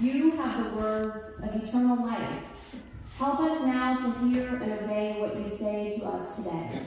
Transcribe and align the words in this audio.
You 0.00 0.30
have 0.36 0.64
the 0.64 0.70
words 0.78 1.42
of 1.42 1.62
eternal 1.62 2.06
life. 2.06 2.42
Help 3.18 3.40
us 3.40 3.60
now 3.66 3.98
to 3.98 4.30
hear 4.30 4.56
and 4.56 4.72
obey 4.72 5.16
what 5.18 5.36
you 5.36 5.54
say 5.58 5.98
to 5.98 6.06
us 6.06 6.36
today. 6.36 6.80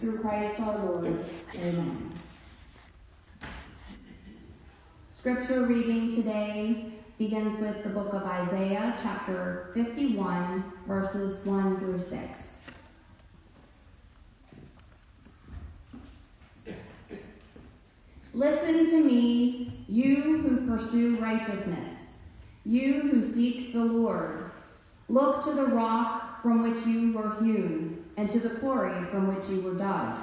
Through 0.00 0.20
Christ 0.20 0.58
our 0.58 0.78
Lord. 0.78 1.26
Amen. 1.56 2.10
Scripture 5.18 5.66
reading 5.66 6.16
today 6.16 6.86
begins 7.18 7.60
with 7.60 7.82
the 7.82 7.90
book 7.90 8.14
of 8.14 8.22
Isaiah, 8.22 8.96
chapter 9.02 9.70
51, 9.74 10.72
verses 10.86 11.44
1 11.44 11.80
through 11.80 12.02
6. 12.08 12.38
Listen 18.32 18.86
to 18.86 19.04
me, 19.04 19.84
you 19.86 20.38
who 20.38 20.66
pursue 20.66 21.16
righteousness, 21.16 21.97
you 22.68 23.00
who 23.00 23.34
seek 23.34 23.72
the 23.72 23.82
Lord. 23.82 24.50
Look 25.08 25.42
to 25.44 25.52
the 25.52 25.64
rock 25.64 26.42
from 26.42 26.62
which 26.62 26.86
you 26.86 27.12
were 27.12 27.34
hewn, 27.42 28.04
and 28.18 28.28
to 28.30 28.38
the 28.38 28.50
quarry 28.60 29.06
from 29.06 29.34
which 29.34 29.48
you 29.48 29.62
were 29.62 29.72
dug. 29.72 30.18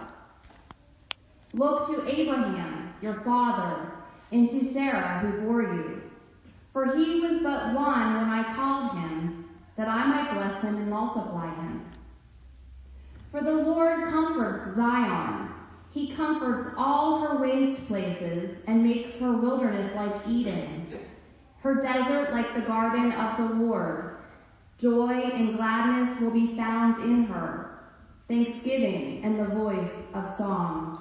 Look 1.54 1.88
to 1.88 2.08
Abraham, 2.08 2.94
your 3.02 3.16
father, 3.22 3.92
and 4.32 4.48
to 4.52 4.72
Sarah 4.74 5.20
who 5.20 5.42
bore 5.42 5.64
you. 5.64 6.04
For 6.72 6.96
he 6.96 7.20
was 7.22 7.42
but 7.42 7.74
one 7.74 8.14
when 8.14 8.30
I 8.30 8.54
called 8.56 9.00
him, 9.00 9.50
that 9.76 9.88
I 9.88 10.06
might 10.06 10.34
bless 10.36 10.62
him 10.62 10.76
and 10.76 10.90
multiply 10.90 11.50
him. 11.56 11.84
For 13.32 13.42
the 13.42 13.54
Lord 13.54 14.04
comforts 14.04 14.76
Zion. 14.76 15.50
He 15.92 16.14
comforts 16.14 16.76
all 16.78 17.22
her 17.22 17.42
waste 17.42 17.88
places 17.88 18.58
and 18.68 18.84
makes 18.84 19.18
her 19.20 19.32
wilderness 19.32 19.96
like 19.96 20.28
Eden, 20.28 20.88
her 21.66 21.82
desert 21.82 22.32
like 22.32 22.54
the 22.54 22.62
garden 22.62 23.12
of 23.14 23.38
the 23.38 23.66
Lord. 23.66 24.18
Joy 24.78 25.14
and 25.14 25.58
gladness 25.58 26.22
will 26.22 26.30
be 26.30 26.56
found 26.56 27.04
in 27.04 27.26
her, 27.26 27.82
thanksgiving 28.28 29.22
and 29.24 29.40
the 29.40 29.56
voice 29.56 29.90
of 30.14 30.38
song. 30.38 30.96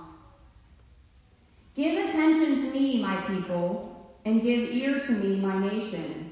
Give 1.76 1.98
attention 2.08 2.64
to 2.64 2.72
me, 2.72 3.02
my 3.02 3.16
people, 3.16 3.78
and 4.24 4.42
give 4.42 4.72
ear 4.72 5.06
to 5.06 5.12
me, 5.12 5.42
my 5.42 5.58
nation. 5.58 6.30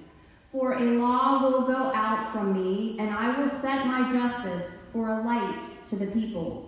For 0.51 0.77
a 0.77 0.97
law 0.99 1.43
will 1.43 1.67
go 1.67 1.93
out 1.95 2.33
from 2.33 2.55
me, 2.55 2.97
and 3.01 3.11
I 3.11 3.39
will 3.39 3.51
set 3.61 3.87
my 3.87 4.11
justice 4.13 4.65
for 4.95 5.09
a 5.09 5.23
light 5.27 5.89
to 5.91 5.99
the 5.99 6.07
peoples. 6.07 6.65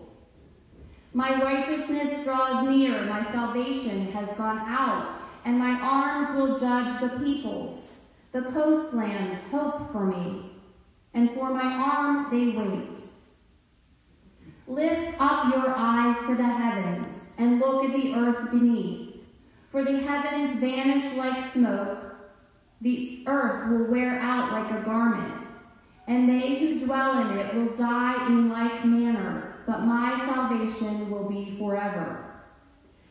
My 1.14 1.40
righteousness 1.40 2.24
draws 2.24 2.62
near, 2.68 3.06
my 3.06 3.22
salvation 3.32 4.08
has 4.08 4.28
gone 4.36 4.60
out, 4.66 5.23
and 5.44 5.58
my 5.58 5.78
arms 5.82 6.34
will 6.34 6.58
judge 6.58 7.00
the 7.00 7.10
peoples. 7.24 7.92
The 8.32 8.42
coastlands 8.42 9.38
hope 9.50 9.92
for 9.92 10.06
me, 10.06 10.50
and 11.14 11.32
for 11.32 11.50
my 11.50 11.74
arm 11.76 12.30
they 12.30 12.54
wait. 12.56 13.04
Lift 14.66 15.14
up 15.20 15.52
your 15.52 15.74
eyes 15.76 16.16
to 16.26 16.34
the 16.34 16.48
heavens, 16.48 17.14
and 17.38 17.60
look 17.60 17.84
at 17.84 17.94
the 17.94 18.14
earth 18.14 18.50
beneath. 18.50 19.06
For 19.70 19.84
the 19.84 19.98
heavens 19.98 20.60
vanish 20.60 21.12
like 21.12 21.42
smoke, 21.52 22.14
the 22.80 23.24
earth 23.26 23.66
will 23.66 23.86
wear 23.86 24.18
out 24.20 24.50
like 24.52 24.70
a 24.70 24.78
garment, 24.78 25.48
and 26.08 26.28
they 26.28 26.58
who 26.58 26.78
dwell 26.78 27.14
in 27.16 27.30
it 27.30 27.54
will 27.54 27.70
die 27.70 28.16
in 28.16 28.48
like 28.48 28.84
manner, 28.84 29.44
but 29.66 29.82
my 29.82 30.24
salvation 30.24 31.10
will 31.10 31.24
be 31.24 31.48
forever, 31.48 32.20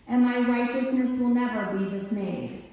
and 0.07 0.23
my 0.23 0.39
righteousness 0.39 1.19
will 1.19 1.29
never 1.29 1.77
be 1.77 1.99
dismayed. 1.99 2.63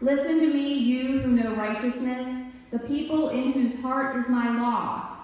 Listen 0.00 0.40
to 0.40 0.46
me, 0.46 0.74
you 0.74 1.20
who 1.20 1.32
know 1.32 1.56
righteousness, 1.56 2.46
the 2.70 2.78
people 2.78 3.30
in 3.30 3.52
whose 3.52 3.80
heart 3.80 4.16
is 4.16 4.28
my 4.28 4.56
law. 4.56 5.16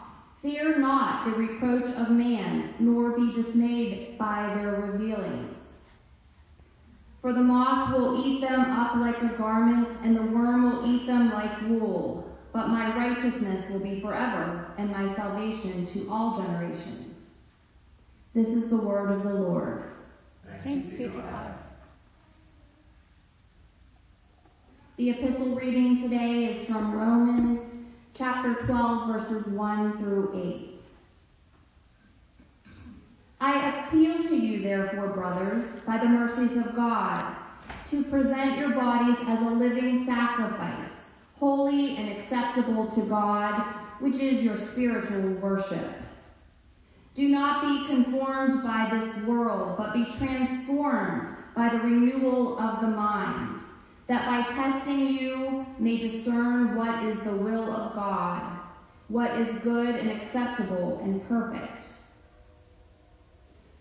Fear 0.43 0.79
not 0.79 1.25
the 1.25 1.37
reproach 1.37 1.91
of 1.97 2.11
man, 2.11 2.75
nor 2.79 3.13
be 3.13 3.33
dismayed 3.33 4.19
by 4.19 4.53
their 4.55 4.73
revealings. 4.73 5.55
For 7.23 7.33
the 7.33 7.41
moth 7.41 7.95
will 7.95 8.23
eat 8.27 8.41
them 8.41 8.61
up 8.61 8.97
like 8.97 9.23
a 9.23 9.37
garment, 9.39 9.89
and 10.03 10.17
the 10.17 10.23
worm 10.23 10.65
will 10.65 10.95
eat 10.95 11.07
them 11.07 11.31
like 11.31 11.63
wool. 11.63 12.31
But 12.53 12.69
my 12.69 12.95
righteousness 12.95 13.71
will 13.71 13.81
be 13.81 14.01
forever, 14.01 14.67
and 14.77 14.91
my 14.91 15.15
salvation 15.17 15.87
to 15.87 16.11
all 16.11 16.37
generations. 16.37 17.15
This 18.35 18.49
is 18.49 18.69
the 18.69 18.77
word 18.77 19.11
of 19.11 19.23
the 19.23 19.33
Lord. 19.33 19.94
Thanks 20.65 20.95
be 20.95 21.05
to 21.05 21.09
God. 21.09 21.55
The 24.97 25.11
epistle 25.11 25.57
reading 25.57 26.01
today 26.01 26.47
is 26.47 26.67
from 26.67 26.95
Romans 26.95 27.61
chapter 28.15 28.55
12, 28.55 29.13
verses 29.13 29.47
1 29.49 29.99
through 29.99 30.81
8. 32.67 32.71
I 33.43 33.89
appeal 33.89 34.23
to 34.23 34.35
you, 34.35 34.63
therefore, 34.63 35.09
brothers, 35.09 35.67
by 35.87 35.99
the 35.99 36.09
mercies 36.09 36.57
of 36.57 36.75
God, 36.75 37.37
to 37.91 38.03
present 38.05 38.57
your 38.57 38.71
bodies 38.71 39.19
as 39.27 39.41
a 39.43 39.51
living 39.51 40.07
sacrifice, 40.07 40.89
holy 41.39 41.99
and 41.99 42.09
acceptable 42.17 42.87
to 42.93 43.03
God, 43.03 43.61
which 44.01 44.15
is 44.15 44.43
your 44.43 44.57
spiritual 44.69 45.29
worship. 45.43 45.91
Do 47.15 47.29
not 47.29 47.63
be 47.63 47.87
conformed 47.87 48.65
by 48.65 48.89
this 48.91 49.25
world, 49.25 49.77
but 49.79 49.95
be 49.95 50.05
transformed 50.19 51.37
by 51.55 51.69
the 51.69 51.79
renewal 51.79 52.59
of 52.59 52.81
the 52.81 52.89
mind, 52.89 53.61
that 54.09 54.27
by 54.27 54.53
testing 54.53 54.99
you 54.99 55.65
may 55.79 55.97
discern 55.97 56.75
what 56.75 57.05
is 57.05 57.17
the 57.21 57.37
will 57.37 57.71
of 57.71 57.95
God, 57.95 58.59
what 59.07 59.31
is 59.39 59.63
good 59.63 59.95
and 59.95 60.11
acceptable 60.11 61.01
and 61.05 61.27
perfect. 61.29 61.85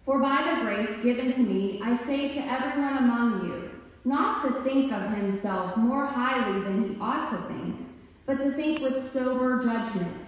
For 0.06 0.20
by 0.20 0.54
the 0.54 0.66
grace 0.66 1.04
given 1.04 1.34
to 1.34 1.40
me, 1.40 1.82
I 1.82 1.98
say 2.06 2.30
to 2.34 2.40
everyone 2.40 2.98
among 2.98 3.48
you, 3.48 3.72
not 4.06 4.44
to 4.44 4.62
think 4.62 4.92
of 4.92 5.10
himself 5.10 5.76
more 5.76 6.06
highly 6.06 6.60
than 6.62 6.84
he 6.84 6.98
ought 7.00 7.32
to 7.32 7.54
think, 7.54 7.78
but 8.28 8.38
to 8.38 8.52
think 8.52 8.82
with 8.82 9.12
sober 9.12 9.64
judgment, 9.64 10.28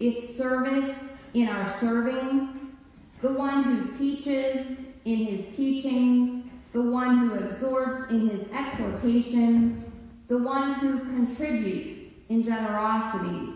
if 0.00 0.36
service 0.36 0.96
in 1.34 1.48
our 1.48 1.78
serving, 1.80 2.76
the 3.20 3.32
one 3.32 3.64
who 3.64 3.98
teaches 3.98 4.78
in 5.04 5.16
his 5.16 5.56
teaching, 5.56 6.50
the 6.72 6.82
one 6.82 7.18
who 7.18 7.34
exhorts 7.34 8.10
in 8.10 8.28
his 8.28 8.46
exhortation, 8.52 9.90
the 10.28 10.38
one 10.38 10.74
who 10.74 10.98
contributes 11.00 12.14
in 12.28 12.42
generosity, 12.42 13.54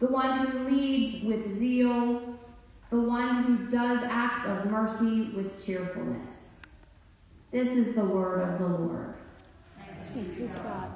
the 0.00 0.06
one 0.06 0.46
who 0.46 0.70
leads 0.70 1.24
with 1.24 1.58
zeal, 1.58 2.38
the 2.90 3.00
one 3.00 3.42
who 3.42 3.70
does 3.70 4.00
acts 4.04 4.48
of 4.48 4.70
mercy 4.70 5.30
with 5.34 5.64
cheerfulness. 5.64 6.28
This 7.50 7.68
is 7.68 7.94
the 7.94 8.04
word 8.04 8.40
of 8.42 8.58
the 8.58 8.66
Lord. 8.66 9.14
Thanks 10.14 10.34
be 10.34 10.46
to 10.46 10.58
God. 10.58 10.94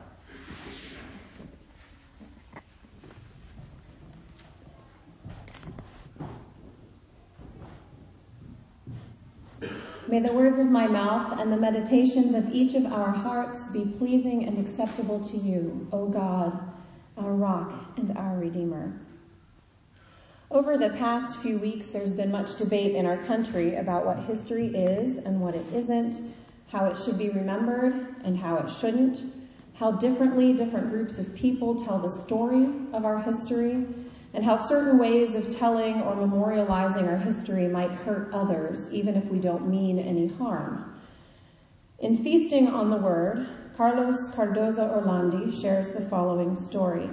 May 10.08 10.20
the 10.20 10.32
words 10.32 10.60
of 10.60 10.66
my 10.66 10.86
mouth 10.86 11.40
and 11.40 11.50
the 11.50 11.56
meditations 11.56 12.32
of 12.32 12.52
each 12.52 12.74
of 12.74 12.86
our 12.86 13.10
hearts 13.10 13.66
be 13.66 13.84
pleasing 13.84 14.46
and 14.46 14.56
acceptable 14.56 15.18
to 15.18 15.36
you, 15.36 15.88
O 15.90 16.06
God, 16.06 16.56
our 17.16 17.32
rock 17.32 17.72
and 17.96 18.16
our 18.16 18.36
redeemer. 18.36 19.00
Over 20.48 20.78
the 20.78 20.90
past 20.90 21.38
few 21.38 21.58
weeks, 21.58 21.88
there's 21.88 22.12
been 22.12 22.30
much 22.30 22.56
debate 22.56 22.94
in 22.94 23.04
our 23.04 23.16
country 23.16 23.74
about 23.74 24.06
what 24.06 24.20
history 24.20 24.68
is 24.68 25.18
and 25.18 25.40
what 25.40 25.56
it 25.56 25.66
isn't, 25.74 26.22
how 26.68 26.84
it 26.84 26.96
should 26.96 27.18
be 27.18 27.30
remembered 27.30 28.14
and 28.22 28.38
how 28.38 28.58
it 28.58 28.70
shouldn't, 28.70 29.24
how 29.74 29.90
differently 29.90 30.52
different 30.52 30.88
groups 30.88 31.18
of 31.18 31.34
people 31.34 31.74
tell 31.74 31.98
the 31.98 32.08
story 32.08 32.68
of 32.92 33.04
our 33.04 33.18
history, 33.18 33.84
and 34.34 34.44
how 34.44 34.56
certain 34.56 34.98
ways 34.98 35.34
of 35.34 35.54
telling 35.54 36.02
or 36.02 36.14
memorializing 36.14 37.08
our 37.08 37.16
history 37.16 37.68
might 37.68 37.90
hurt 37.90 38.30
others, 38.32 38.92
even 38.92 39.14
if 39.14 39.24
we 39.26 39.38
don't 39.38 39.68
mean 39.68 39.98
any 39.98 40.26
harm. 40.26 40.94
In 41.98 42.22
feasting 42.22 42.68
on 42.68 42.90
the 42.90 42.96
word, 42.96 43.48
Carlos 43.76 44.28
Cardoza 44.28 44.90
Orlandi 44.90 45.52
shares 45.60 45.92
the 45.92 46.02
following 46.08 46.54
story. 46.54 47.08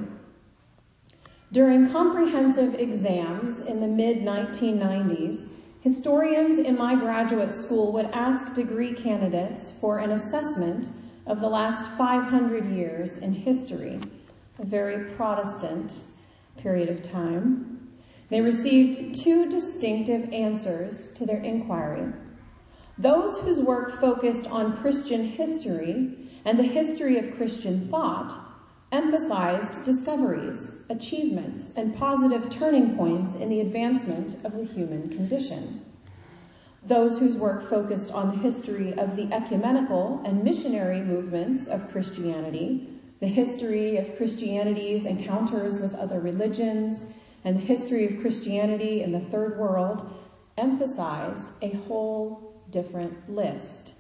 During 1.52 1.92
comprehensive 1.92 2.76
exams 2.76 3.60
in 3.60 3.80
the 3.80 3.88
mid 3.88 4.20
1990s, 4.20 5.48
historians 5.82 6.58
in 6.58 6.78
my 6.78 6.96
graduate 6.96 7.54
school 7.54 7.92
would 7.94 8.08
ask 8.08 8.54
degree 8.54 8.94
candidates 8.94 9.72
for 9.72 10.00
an 10.00 10.12
assessment 10.12 10.90
of 11.28 11.42
the 11.42 11.48
last 11.48 11.90
500 11.98 12.66
years 12.72 13.18
in 13.18 13.34
history, 13.34 14.00
a 14.60 14.66
very 14.66 15.12
Protestant 15.16 16.02
period 16.58 16.90
of 16.90 17.02
time. 17.02 17.92
They 18.30 18.42
received 18.42 19.16
two 19.16 19.50
distinctive 19.50 20.32
answers 20.34 21.12
to 21.14 21.26
their 21.26 21.42
inquiry. 21.42 22.12
Those 22.98 23.40
whose 23.40 23.60
work 23.60 24.00
focused 24.00 24.48
on 24.48 24.78
Christian 24.78 25.26
history 25.26 26.30
and 26.46 26.58
the 26.58 26.64
history 26.64 27.18
of 27.18 27.36
Christian 27.36 27.90
thought 27.90 28.34
emphasized 28.92 29.84
discoveries, 29.84 30.72
achievements, 30.90 31.74
and 31.76 31.98
positive 31.98 32.50
turning 32.52 32.96
points 32.96 33.34
in 33.34 33.50
the 33.50 33.60
advancement 33.62 34.38
of 34.46 34.54
the 34.54 34.64
human 34.64 35.10
condition. 35.10 35.84
Those 36.86 37.18
whose 37.18 37.36
work 37.36 37.68
focused 37.70 38.12
on 38.12 38.30
the 38.30 38.44
history 38.44 38.94
of 38.94 39.16
the 39.16 39.34
ecumenical 39.34 40.22
and 40.26 40.44
missionary 40.44 41.02
movements 41.02 41.68
of 41.68 41.90
Christianity, 41.92 42.93
the 43.20 43.28
history 43.28 43.98
of 43.98 44.18
Christianity's 44.18 45.06
encounters 45.06 45.80
with 45.80 45.96
other 45.96 46.20
religions, 46.20 47.06
and 47.46 47.58
the 47.58 47.62
history 47.62 48.06
of 48.06 48.22
Christianity 48.22 49.02
in 49.02 49.12
the 49.12 49.20
third 49.20 49.58
world 49.58 50.10
emphasized 50.58 51.50
a 51.62 51.72
whole 51.72 52.54
different 52.70 53.30
list. 53.30 53.94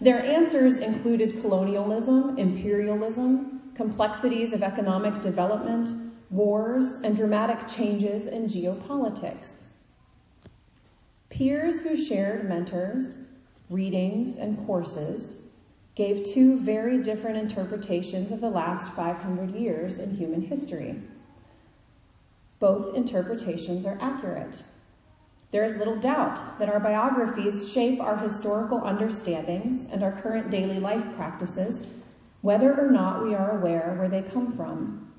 Their 0.00 0.22
answers 0.22 0.76
included 0.76 1.40
colonialism, 1.40 2.38
imperialism, 2.38 3.72
complexities 3.74 4.52
of 4.52 4.62
economic 4.62 5.20
development, 5.20 6.12
wars, 6.30 6.96
and 7.02 7.16
dramatic 7.16 7.68
changes 7.68 8.26
in 8.26 8.46
geopolitics. 8.46 9.64
Peers 11.30 11.80
who 11.80 11.96
shared 11.96 12.48
mentors, 12.48 13.18
readings, 13.68 14.38
and 14.38 14.64
courses 14.66 15.45
gave 15.96 16.24
two 16.24 16.60
very 16.60 17.02
different 17.02 17.38
interpretations 17.38 18.30
of 18.30 18.42
the 18.42 18.50
last 18.50 18.92
500 18.92 19.54
years 19.54 19.98
in 19.98 20.14
human 20.14 20.42
history. 20.42 20.94
Both 22.60 22.94
interpretations 22.94 23.86
are 23.86 23.98
accurate. 24.00 24.62
There 25.52 25.64
is 25.64 25.76
little 25.76 25.96
doubt 25.96 26.58
that 26.58 26.68
our 26.68 26.80
biographies 26.80 27.72
shape 27.72 27.98
our 28.00 28.18
historical 28.18 28.78
understandings 28.84 29.86
and 29.86 30.02
our 30.02 30.12
current 30.12 30.50
daily 30.50 30.78
life 30.78 31.04
practices, 31.16 31.86
whether 32.42 32.78
or 32.78 32.90
not 32.90 33.24
we 33.24 33.34
are 33.34 33.58
aware 33.58 33.96
where 33.98 34.08
they 34.10 34.22
come 34.22 34.52
from. 34.52 35.10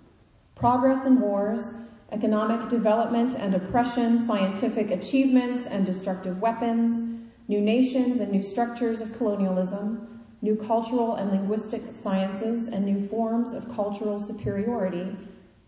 Progress 0.54 1.06
in 1.06 1.20
wars, 1.20 1.72
economic 2.12 2.70
development 2.70 3.36
and 3.36 3.56
oppression, 3.56 4.20
scientific 4.20 4.92
achievements 4.92 5.66
and 5.66 5.88
destructive 5.88 6.40
weapons, 6.40 7.20
new 7.48 7.62
nations 7.62 8.20
and 8.20 8.32
new 8.32 8.44
structures 8.44 9.02
of 9.02 9.18
colonialism, 9.18 10.17
new 10.42 10.56
cultural 10.56 11.16
and 11.16 11.32
linguistic 11.32 11.82
sciences 11.92 12.68
and 12.68 12.86
new 12.86 13.08
forms 13.08 13.54
of 13.54 13.74
cultural 13.74 14.20
superiority 14.20 15.16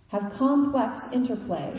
have 0.09 0.33
complex 0.33 1.03
interplay 1.11 1.71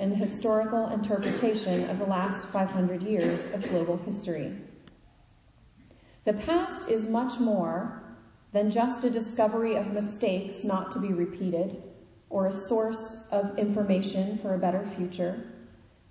in 0.00 0.10
the 0.10 0.16
historical 0.16 0.88
interpretation 0.88 1.88
of 1.90 1.98
the 1.98 2.06
last 2.06 2.48
500 2.48 3.02
years 3.02 3.44
of 3.52 3.68
global 3.68 3.96
history. 3.98 4.52
The 6.24 6.32
past 6.32 6.88
is 6.88 7.06
much 7.06 7.38
more 7.38 8.02
than 8.52 8.70
just 8.70 9.04
a 9.04 9.10
discovery 9.10 9.76
of 9.76 9.92
mistakes 9.92 10.64
not 10.64 10.90
to 10.92 10.98
be 10.98 11.12
repeated 11.12 11.82
or 12.30 12.46
a 12.46 12.52
source 12.52 13.16
of 13.30 13.58
information 13.58 14.38
for 14.38 14.54
a 14.54 14.58
better 14.58 14.84
future. 14.96 15.40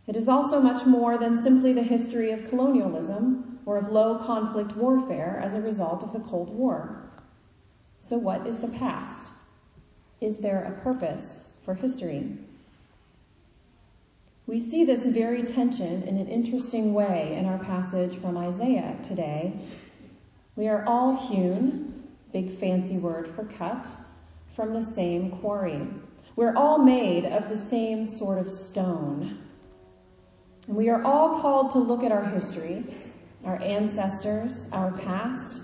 It 0.07 0.15
is 0.15 0.29
also 0.29 0.61
much 0.61 0.85
more 0.85 1.17
than 1.17 1.35
simply 1.35 1.73
the 1.73 1.83
history 1.83 2.31
of 2.31 2.47
colonialism 2.47 3.54
or 3.65 3.77
of 3.77 3.91
low 3.91 4.19
conflict 4.19 4.75
warfare 4.75 5.41
as 5.43 5.53
a 5.53 5.61
result 5.61 6.03
of 6.03 6.13
the 6.13 6.19
Cold 6.19 6.49
War. 6.49 7.09
So 7.99 8.17
what 8.17 8.45
is 8.45 8.59
the 8.59 8.67
past? 8.67 9.29
Is 10.21 10.39
there 10.39 10.63
a 10.63 10.83
purpose 10.83 11.45
for 11.65 11.73
history. 11.73 12.37
We 14.45 14.59
see 14.59 14.85
this 14.85 15.05
very 15.07 15.41
tension 15.41 16.03
in 16.03 16.17
an 16.17 16.27
interesting 16.27 16.93
way 16.93 17.35
in 17.35 17.45
our 17.45 17.57
passage 17.57 18.15
from 18.17 18.37
Isaiah 18.37 18.95
today. 19.01 19.53
We 20.55 20.67
are 20.67 20.85
all 20.85 21.17
hewn, 21.27 22.03
big 22.31 22.57
fancy 22.59 22.97
word 22.97 23.33
for 23.35 23.45
cut, 23.45 23.87
from 24.55 24.73
the 24.73 24.83
same 24.83 25.31
quarry. 25.31 25.87
We're 26.35 26.55
all 26.55 26.77
made 26.77 27.25
of 27.25 27.49
the 27.49 27.57
same 27.57 28.05
sort 28.05 28.37
of 28.37 28.51
stone. 28.51 29.39
And 30.67 30.75
we 30.75 30.89
are 30.89 31.03
all 31.03 31.41
called 31.41 31.71
to 31.71 31.79
look 31.79 32.03
at 32.03 32.11
our 32.11 32.25
history, 32.25 32.83
our 33.45 33.61
ancestors, 33.61 34.67
our 34.71 34.91
past, 34.91 35.61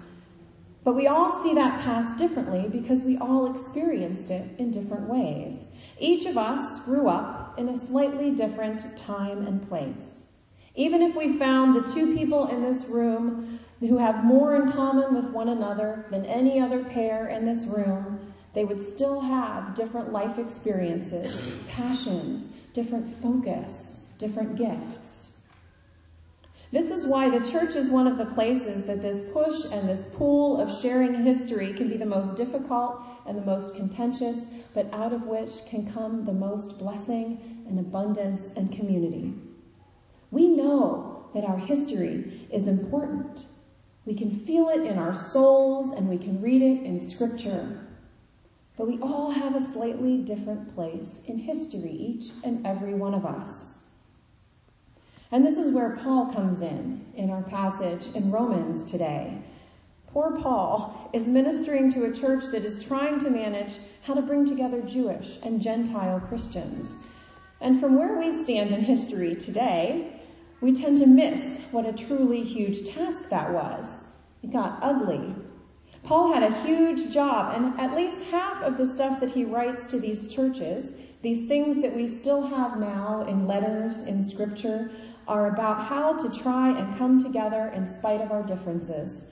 but 0.83 0.95
we 0.95 1.07
all 1.07 1.43
see 1.43 1.53
that 1.53 1.81
past 1.81 2.17
differently 2.17 2.67
because 2.67 3.03
we 3.03 3.17
all 3.17 3.53
experienced 3.53 4.31
it 4.31 4.49
in 4.57 4.71
different 4.71 5.07
ways. 5.07 5.67
Each 5.99 6.25
of 6.25 6.37
us 6.37 6.79
grew 6.79 7.07
up 7.07 7.59
in 7.59 7.69
a 7.69 7.77
slightly 7.77 8.31
different 8.31 8.97
time 8.97 9.45
and 9.45 9.67
place. 9.67 10.31
Even 10.73 11.01
if 11.01 11.15
we 11.15 11.37
found 11.37 11.75
the 11.75 11.91
two 11.93 12.15
people 12.15 12.47
in 12.47 12.63
this 12.63 12.85
room 12.85 13.59
who 13.79 13.97
have 13.97 14.23
more 14.23 14.55
in 14.55 14.71
common 14.71 15.13
with 15.13 15.25
one 15.25 15.49
another 15.49 16.05
than 16.09 16.25
any 16.25 16.59
other 16.59 16.83
pair 16.83 17.27
in 17.27 17.45
this 17.45 17.65
room, 17.65 18.33
they 18.53 18.65
would 18.65 18.81
still 18.81 19.21
have 19.21 19.75
different 19.75 20.11
life 20.11 20.39
experiences, 20.39 21.59
passions, 21.67 22.49
different 22.73 23.21
focus, 23.21 24.07
different 24.17 24.55
gifts. 24.55 25.30
This 26.71 26.89
is 26.89 27.05
why 27.05 27.29
the 27.29 27.51
church 27.51 27.75
is 27.75 27.89
one 27.89 28.07
of 28.07 28.17
the 28.17 28.33
places 28.33 28.85
that 28.85 29.01
this 29.01 29.29
push 29.33 29.65
and 29.73 29.89
this 29.89 30.05
pull 30.13 30.61
of 30.61 30.81
sharing 30.81 31.13
history 31.13 31.73
can 31.73 31.89
be 31.89 31.97
the 31.97 32.05
most 32.05 32.37
difficult 32.37 33.01
and 33.27 33.37
the 33.37 33.45
most 33.45 33.75
contentious, 33.75 34.45
but 34.73 34.91
out 34.93 35.11
of 35.11 35.27
which 35.27 35.65
can 35.65 35.91
come 35.91 36.23
the 36.23 36.31
most 36.31 36.79
blessing 36.79 37.63
and 37.67 37.77
abundance 37.77 38.53
and 38.53 38.71
community. 38.71 39.33
We 40.31 40.47
know 40.47 41.25
that 41.33 41.43
our 41.43 41.57
history 41.57 42.47
is 42.49 42.69
important. 42.69 43.47
We 44.05 44.15
can 44.15 44.31
feel 44.31 44.69
it 44.69 44.85
in 44.85 44.97
our 44.97 45.13
souls 45.13 45.91
and 45.91 46.07
we 46.07 46.17
can 46.17 46.41
read 46.41 46.61
it 46.61 46.85
in 46.85 47.01
scripture. 47.01 47.85
But 48.77 48.87
we 48.87 48.97
all 49.01 49.29
have 49.29 49.57
a 49.57 49.61
slightly 49.61 50.19
different 50.19 50.73
place 50.73 51.19
in 51.27 51.37
history, 51.37 51.91
each 51.91 52.31
and 52.45 52.65
every 52.65 52.93
one 52.93 53.13
of 53.13 53.25
us. 53.25 53.71
And 55.31 55.45
this 55.45 55.57
is 55.57 55.71
where 55.71 55.97
Paul 56.03 56.25
comes 56.27 56.61
in, 56.61 57.05
in 57.15 57.29
our 57.29 57.43
passage 57.43 58.07
in 58.15 58.31
Romans 58.31 58.83
today. 58.83 59.37
Poor 60.07 60.35
Paul 60.35 61.09
is 61.13 61.27
ministering 61.29 61.89
to 61.93 62.03
a 62.03 62.11
church 62.11 62.43
that 62.51 62.65
is 62.65 62.83
trying 62.83 63.17
to 63.19 63.29
manage 63.29 63.79
how 64.01 64.13
to 64.13 64.21
bring 64.21 64.45
together 64.45 64.81
Jewish 64.81 65.39
and 65.43 65.61
Gentile 65.61 66.19
Christians. 66.19 66.97
And 67.61 67.79
from 67.79 67.97
where 67.97 68.19
we 68.19 68.43
stand 68.43 68.73
in 68.73 68.81
history 68.81 69.35
today, 69.35 70.19
we 70.59 70.73
tend 70.73 70.97
to 70.97 71.07
miss 71.07 71.61
what 71.71 71.85
a 71.85 71.93
truly 71.93 72.43
huge 72.43 72.85
task 72.89 73.29
that 73.29 73.53
was. 73.53 73.99
It 74.43 74.51
got 74.51 74.79
ugly. 74.81 75.33
Paul 76.03 76.33
had 76.33 76.43
a 76.43 76.61
huge 76.63 77.13
job, 77.13 77.55
and 77.55 77.79
at 77.79 77.95
least 77.95 78.23
half 78.23 78.61
of 78.63 78.77
the 78.77 78.85
stuff 78.85 79.21
that 79.21 79.31
he 79.31 79.45
writes 79.45 79.87
to 79.87 79.99
these 79.99 80.27
churches, 80.27 80.95
these 81.21 81.47
things 81.47 81.81
that 81.81 81.95
we 81.95 82.07
still 82.07 82.41
have 82.41 82.79
now 82.79 83.25
in 83.27 83.47
letters, 83.47 84.01
in 84.01 84.23
scripture, 84.23 84.91
are 85.27 85.47
about 85.47 85.85
how 85.85 86.13
to 86.13 86.29
try 86.41 86.77
and 86.77 86.97
come 86.97 87.21
together 87.21 87.71
in 87.75 87.85
spite 87.85 88.21
of 88.21 88.31
our 88.31 88.43
differences. 88.43 89.31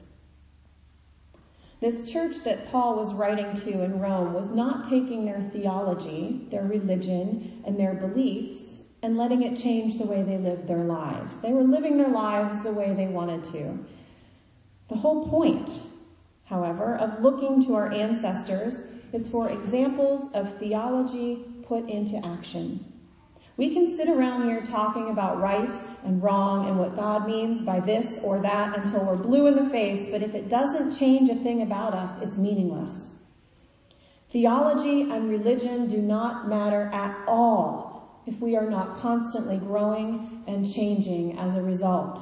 This 1.82 2.12
church 2.12 2.44
that 2.44 2.70
Paul 2.70 2.98
was 2.98 3.14
writing 3.14 3.54
to 3.54 3.84
in 3.84 4.00
Rome 4.00 4.34
was 4.34 4.52
not 4.52 4.84
taking 4.84 5.24
their 5.24 5.50
theology, 5.54 6.46
their 6.52 6.64
religion, 6.64 7.64
and 7.66 7.80
their 7.80 7.94
beliefs 7.94 8.80
and 9.02 9.18
letting 9.18 9.44
it 9.44 9.58
change 9.58 9.98
the 9.98 10.06
way 10.06 10.22
they 10.22 10.38
lived 10.38 10.68
their 10.68 10.84
lives. 10.84 11.40
They 11.40 11.54
were 11.54 11.64
living 11.64 11.98
their 11.98 12.10
lives 12.10 12.64
the 12.64 12.74
way 12.74 12.94
they 12.94 13.08
wanted 13.08 13.46
to. 13.46 13.80
The 14.90 14.96
whole 14.96 15.30
point, 15.30 15.80
however, 16.44 16.98
of 16.98 17.22
looking 17.22 17.64
to 17.66 17.76
our 17.76 17.92
ancestors 17.92 18.82
is 19.14 19.30
for 19.30 19.50
examples 19.50 20.30
of 20.34 20.58
theology 20.58 21.46
put 21.64 21.88
into 21.88 22.18
action. 22.26 22.84
We 23.60 23.74
can 23.74 23.90
sit 23.90 24.08
around 24.08 24.46
here 24.46 24.62
talking 24.62 25.10
about 25.10 25.42
right 25.42 25.76
and 26.06 26.24
wrong 26.24 26.70
and 26.70 26.80
what 26.80 26.96
God 26.96 27.28
means 27.28 27.62
by 27.62 27.82
this 27.82 28.18
or 28.24 28.40
that 28.40 28.78
until 28.78 29.04
we're 29.04 29.18
blue 29.18 29.48
in 29.48 29.56
the 29.58 29.70
face, 29.70 30.08
but 30.10 30.24
if 30.24 30.34
it 30.34 30.48
doesn't 30.48 30.98
change 30.98 31.30
a 31.30 31.36
thing 31.36 31.62
about 31.62 31.94
us, 31.94 32.22
it's 32.22 32.38
meaningless. 32.38 33.18
Theology 34.32 35.02
and 35.02 35.30
religion 35.30 35.88
do 35.88 35.98
not 35.98 36.48
matter 36.48 36.90
at 36.94 37.22
all 37.28 38.24
if 38.26 38.40
we 38.40 38.56
are 38.56 38.70
not 38.70 38.96
constantly 38.96 39.58
growing 39.58 40.42
and 40.48 40.66
changing 40.66 41.38
as 41.38 41.58
a 41.58 41.62
result. 41.62 42.18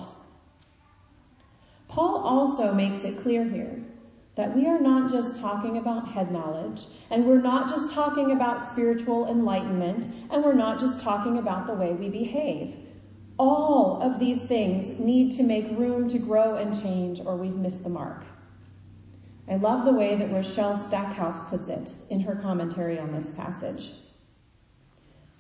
Paul 1.88 2.18
also 2.18 2.74
makes 2.74 3.04
it 3.04 3.16
clear 3.16 3.44
here 3.44 3.80
that 4.38 4.56
we 4.56 4.68
are 4.68 4.80
not 4.80 5.12
just 5.12 5.42
talking 5.42 5.78
about 5.78 6.08
head 6.08 6.32
knowledge, 6.32 6.86
and 7.10 7.26
we're 7.26 7.42
not 7.42 7.68
just 7.68 7.92
talking 7.92 8.32
about 8.32 8.62
spiritual 8.62 9.28
enlightenment, 9.28 10.10
and 10.30 10.44
we're 10.44 10.54
not 10.54 10.80
just 10.80 11.02
talking 11.02 11.40
about 11.40 11.66
the 11.66 11.74
way 11.74 11.92
we 11.94 12.08
behave. 12.08 12.76
All 13.40 14.00
of 14.02 14.20
these 14.20 14.44
things 14.44 15.00
need 15.00 15.32
to 15.32 15.44
make 15.44 15.66
room 15.72 16.08
to 16.10 16.20
grow 16.20 16.56
and 16.56 16.80
change, 16.80 17.20
or 17.20 17.36
we've 17.36 17.56
missed 17.56 17.84
the 17.84 17.90
mark. 17.90 18.26
I 19.50 19.56
love 19.56 19.86
the 19.86 19.94
way 19.94 20.16
that 20.16 20.32
Rochelle 20.32 20.78
Stackhouse 20.78 21.42
puts 21.50 21.68
it 21.68 21.96
in 22.12 22.20
her 22.20 22.36
commentary 22.36 23.00
on 23.00 23.12
this 23.12 23.32
passage. 23.32 23.94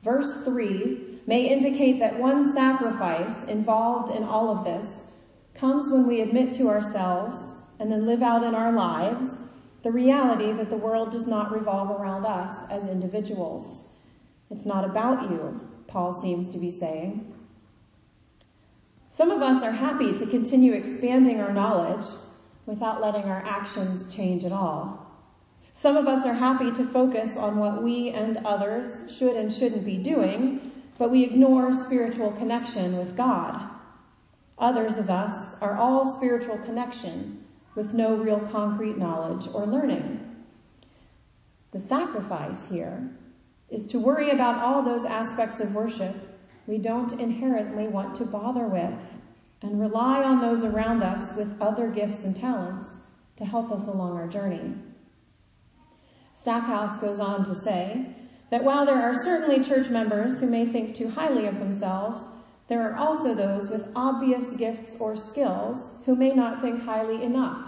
Verse 0.04 0.44
3 0.44 1.20
may 1.27 1.46
indicate 1.48 2.00
that 2.00 2.18
one 2.18 2.51
sacrifice 2.51 3.44
involved 3.44 4.16
in 4.16 4.24
all 4.24 4.50
of 4.50 4.63
this 4.63 5.12
comes 5.54 5.89
when 5.89 6.08
we 6.08 6.22
admit 6.22 6.54
to 6.54 6.70
ourselves 6.70 7.56
and 7.79 7.91
then 7.91 8.05
live 8.05 8.22
out 8.22 8.43
in 8.43 8.55
our 8.55 8.72
lives 8.72 9.38
the 9.84 9.91
reality 9.91 10.51
that 10.51 10.69
the 10.69 10.77
world 10.77 11.12
does 11.12 11.27
not 11.27 11.51
revolve 11.51 11.89
around 11.91 12.25
us 12.25 12.65
as 12.69 12.88
individuals. 12.88 13.88
It's 14.50 14.65
not 14.65 14.84
about 14.84 15.29
you, 15.29 15.62
Paul 15.88 16.13
seems 16.13 16.50
to 16.50 16.57
be 16.57 16.72
saying. 16.72 17.34
Some 19.10 19.31
of 19.31 19.41
us 19.41 19.63
are 19.63 19.72
happy 19.72 20.13
to 20.13 20.25
continue 20.25 20.74
expanding 20.74 21.39
our 21.39 21.53
knowledge 21.53 22.05
without 22.65 23.01
letting 23.01 23.24
our 23.24 23.43
actions 23.46 24.13
change 24.13 24.43
at 24.43 24.51
all. 24.51 25.05
Some 25.74 25.96
of 25.96 26.07
us 26.07 26.25
are 26.25 26.34
happy 26.34 26.72
to 26.72 26.84
focus 26.86 27.38
on 27.38 27.57
what 27.57 27.84
we 27.84 28.10
and 28.10 28.38
others 28.46 29.15
should 29.15 29.36
and 29.36 29.53
shouldn't 29.53 29.86
be 29.86 29.98
doing, 29.98 30.72
but 30.98 31.12
we 31.12 31.24
ignore 31.24 31.72
spiritual 31.72 32.31
connection 32.31 32.98
with 32.98 33.15
God. 33.15 33.69
Others 34.57 34.98
of 34.98 35.10
us 35.10 35.55
are 35.62 35.77
all 35.77 36.05
spiritual 36.05 36.57
connection 36.57 37.47
with 37.77 37.93
no 37.93 38.15
real 38.15 38.39
concrete 38.51 38.98
knowledge 38.98 39.48
or 39.53 39.67
learning. 39.67 40.19
The 41.72 41.79
sacrifice 41.79 42.67
here 42.67 43.12
is 43.69 43.86
to 43.88 44.00
worry 44.00 44.31
about 44.31 44.63
all 44.63 44.81
those 44.81 45.05
aspects 45.05 45.60
of 45.60 45.75
worship 45.75 46.15
we 46.65 46.79
don't 46.79 47.19
inherently 47.19 47.88
want 47.88 48.15
to 48.15 48.25
bother 48.25 48.65
with 48.65 48.98
and 49.62 49.79
rely 49.79 50.24
on 50.24 50.41
those 50.41 50.63
around 50.63 51.03
us 51.03 51.34
with 51.36 51.62
other 51.62 51.88
gifts 51.88 52.24
and 52.24 52.36
talents 52.36 52.98
to 53.36 53.46
help 53.46 53.72
us 53.72 53.88
along 53.88 54.17
our 54.17 54.27
journey. 54.27 54.74
Stackhouse 56.34 56.98
goes 56.98 57.19
on 57.19 57.43
to 57.43 57.53
say 57.53 58.07
that 58.50 58.63
while 58.63 58.88
there 58.88 59.01
are 59.01 59.13
certainly 59.13 59.63
church 59.63 59.89
members 59.89 60.39
who 60.39 60.48
may 60.48 60.65
think 60.65 60.96
too 60.96 61.10
highly 61.10 61.46
of 61.46 61.60
themselves, 61.60 62.25
there 62.67 62.81
are 62.81 62.97
also 62.97 63.33
those 63.33 63.69
with 63.69 63.88
obvious 63.95 64.47
gifts 64.50 64.97
or 65.00 65.15
skills 65.15 65.91
who 66.05 66.15
may 66.15 66.33
not 66.33 66.62
think 66.62 66.83
highly 66.83 67.24
enough 67.24 67.65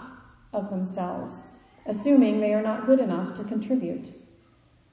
of 0.52 0.68
themselves, 0.68 1.46
assuming 1.86 2.40
they 2.40 2.52
are 2.52 2.62
not 2.62 2.84
good 2.84 3.00
enough 3.00 3.34
to 3.34 3.44
contribute. 3.44 4.12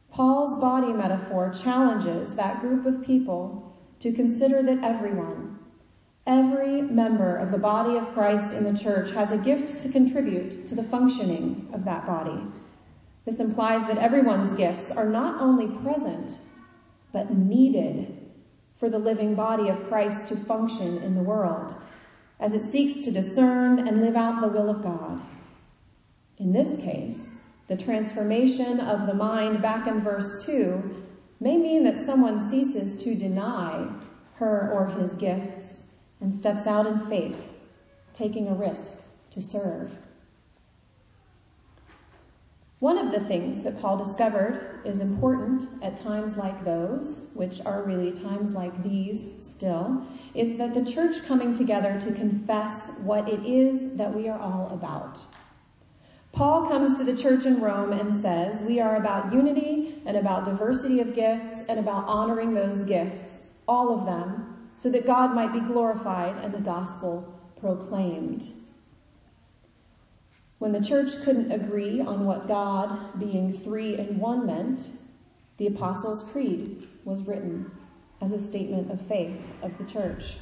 Paul's 0.09 0.59
body 0.61 0.93
metaphor 0.93 1.51
challenges 1.51 2.35
that 2.35 2.61
group 2.61 2.85
of 2.85 3.05
people 3.05 3.77
to 3.99 4.13
consider 4.13 4.63
that 4.63 4.83
everyone, 4.83 5.59
every 6.25 6.81
member 6.81 7.35
of 7.35 7.51
the 7.51 7.57
body 7.57 7.97
of 7.97 8.13
Christ 8.13 8.53
in 8.53 8.63
the 8.63 8.77
church 8.77 9.11
has 9.11 9.31
a 9.31 9.37
gift 9.37 9.79
to 9.81 9.89
contribute 9.89 10.67
to 10.69 10.75
the 10.75 10.83
functioning 10.83 11.69
of 11.73 11.83
that 11.83 12.05
body. 12.07 12.41
This 13.25 13.41
implies 13.41 13.85
that 13.87 13.97
everyone's 13.97 14.53
gifts 14.53 14.89
are 14.89 15.09
not 15.09 15.41
only 15.41 15.67
present, 15.83 16.39
but 17.11 17.35
needed 17.35 18.16
for 18.79 18.89
the 18.89 18.99
living 18.99 19.35
body 19.35 19.69
of 19.69 19.87
Christ 19.87 20.27
to 20.29 20.35
function 20.35 20.97
in 20.99 21.15
the 21.15 21.23
world 21.23 21.75
as 22.39 22.53
it 22.53 22.63
seeks 22.63 23.03
to 23.03 23.11
discern 23.11 23.87
and 23.87 24.01
live 24.01 24.15
out 24.15 24.41
the 24.41 24.47
will 24.47 24.69
of 24.69 24.83
God. 24.83 25.21
In 26.37 26.53
this 26.53 26.77
case, 26.77 27.31
the 27.67 27.75
transformation 27.75 28.79
of 28.79 29.07
the 29.07 29.13
mind 29.13 29.61
back 29.61 29.87
in 29.87 30.01
verse 30.01 30.43
2 30.45 31.05
may 31.39 31.57
mean 31.57 31.83
that 31.83 31.97
someone 31.97 32.39
ceases 32.39 32.95
to 33.03 33.15
deny 33.15 33.89
her 34.35 34.71
or 34.71 34.87
his 34.99 35.15
gifts 35.15 35.85
and 36.21 36.33
steps 36.33 36.67
out 36.67 36.85
in 36.85 37.07
faith, 37.07 37.37
taking 38.13 38.47
a 38.47 38.53
risk 38.53 38.99
to 39.31 39.41
serve. 39.41 39.91
One 42.79 42.99
of 42.99 43.11
the 43.11 43.27
things 43.27 43.63
that 43.63 43.81
Paul 43.81 43.97
discovered 43.97 44.81
is 44.85 45.01
important 45.01 45.67
at 45.81 45.97
times 45.97 46.37
like 46.37 46.63
those, 46.63 47.31
which 47.33 47.59
are 47.65 47.81
really 47.81 48.11
times 48.11 48.51
like 48.51 48.83
these 48.83 49.31
still, 49.41 50.05
is 50.35 50.59
that 50.59 50.75
the 50.75 50.85
church 50.85 51.25
coming 51.25 51.53
together 51.53 51.99
to 51.99 52.13
confess 52.13 52.91
what 52.99 53.27
it 53.27 53.43
is 53.43 53.95
that 53.95 54.13
we 54.13 54.29
are 54.29 54.39
all 54.39 54.69
about. 54.71 55.19
Paul 56.33 56.67
comes 56.67 56.99
to 56.99 57.03
the 57.03 57.17
church 57.17 57.45
in 57.45 57.59
Rome 57.59 57.93
and 57.93 58.13
says, 58.13 58.61
We 58.61 58.79
are 58.79 58.97
about 58.97 59.33
unity 59.33 60.03
and 60.05 60.15
about 60.15 60.45
diversity 60.45 60.99
of 60.99 61.15
gifts 61.15 61.63
and 61.67 61.79
about 61.79 62.07
honoring 62.07 62.53
those 62.53 62.83
gifts, 62.83 63.41
all 63.67 63.97
of 63.97 64.05
them, 64.05 64.69
so 64.75 64.91
that 64.91 65.07
God 65.07 65.33
might 65.33 65.51
be 65.51 65.61
glorified 65.61 66.35
and 66.43 66.53
the 66.53 66.59
gospel 66.59 67.33
proclaimed. 67.59 68.51
When 70.59 70.71
the 70.71 70.81
church 70.81 71.21
couldn't 71.23 71.51
agree 71.51 72.01
on 72.01 72.25
what 72.25 72.47
God 72.47 73.19
being 73.19 73.53
three 73.53 73.97
in 73.97 74.19
one 74.19 74.45
meant, 74.45 74.89
the 75.57 75.67
Apostles' 75.67 76.23
Creed 76.23 76.87
was 77.05 77.27
written 77.27 77.69
as 78.21 78.31
a 78.31 78.39
statement 78.39 78.91
of 78.91 78.99
faith 79.01 79.39
of 79.61 79.77
the 79.77 79.83
church. 79.83 80.37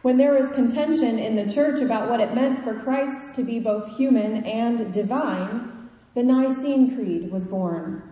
When 0.00 0.16
there 0.16 0.32
was 0.32 0.50
contention 0.50 1.18
in 1.18 1.36
the 1.36 1.52
church 1.52 1.80
about 1.80 2.08
what 2.08 2.20
it 2.20 2.34
meant 2.34 2.64
for 2.64 2.74
Christ 2.74 3.34
to 3.34 3.42
be 3.42 3.58
both 3.58 3.96
human 3.96 4.44
and 4.44 4.92
divine, 4.92 5.88
the 6.14 6.22
Nicene 6.22 6.94
Creed 6.94 7.30
was 7.30 7.46
born. 7.46 8.02